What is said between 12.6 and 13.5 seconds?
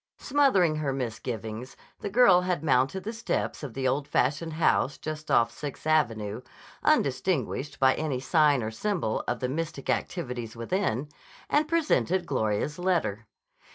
letter.